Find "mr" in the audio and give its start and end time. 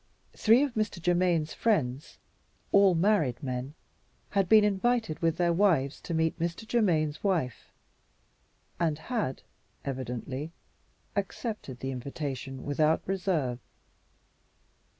0.73-0.99, 6.39-6.67